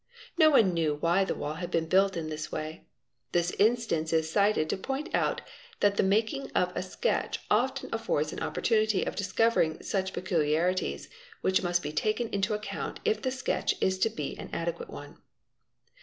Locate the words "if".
13.05-13.21